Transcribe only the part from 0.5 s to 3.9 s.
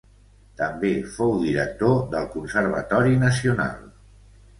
També fou director del Conservatori Nacional.